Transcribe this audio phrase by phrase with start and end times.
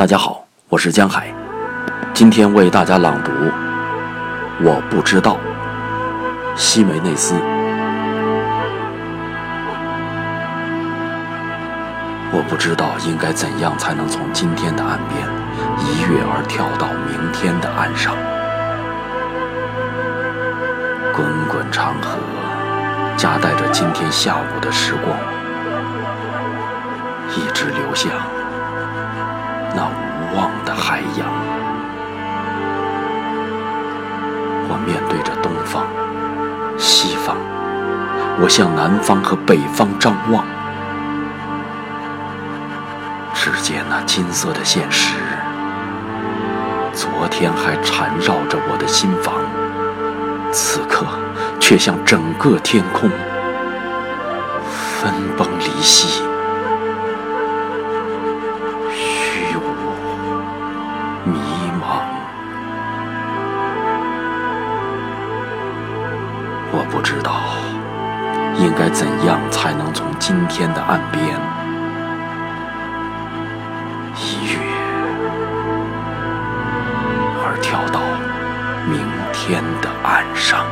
[0.00, 1.30] 大家好，我是江海，
[2.14, 3.30] 今天为大家朗读。
[4.62, 5.36] 我不知道，
[6.56, 7.34] 西梅内斯。
[12.32, 15.20] 我不知道应该怎样才能从今天的岸边
[15.76, 18.14] 一跃而跳到明天的岸上。
[21.12, 22.16] 滚滚长河
[23.18, 25.14] 夹带着今天下午的时光，
[27.36, 28.10] 一直流向。
[29.74, 31.28] 那无望的海洋，
[34.68, 35.86] 我面对着东方、
[36.76, 37.36] 西方，
[38.40, 40.44] 我向南方和北方张望，
[43.32, 45.14] 只见那金色的现实，
[46.92, 49.34] 昨天还缠绕着我的心房，
[50.52, 51.06] 此刻
[51.60, 53.08] 却像整个天空
[55.00, 56.29] 分崩离析。
[66.72, 67.32] 我不知道
[68.56, 71.24] 应该怎样才能从今天的岸边
[74.16, 74.58] 一跃
[77.42, 78.00] 而跳到
[78.88, 79.00] 明
[79.32, 80.66] 天的岸上。